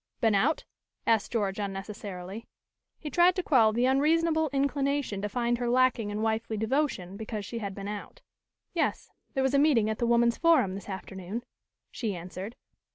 [0.19, 0.63] "Been out?"
[1.05, 2.47] asked George unnecessarily.
[2.97, 7.45] He tried to quell the unreasonable inclination to find her lacking in wifely devotion because
[7.45, 8.23] she had been out.
[8.73, 9.11] "Yes.
[9.35, 11.43] There was a meeting at the Woman's Forum this afternoon,"
[11.91, 12.55] she answered.